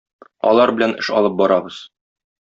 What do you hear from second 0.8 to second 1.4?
эш алып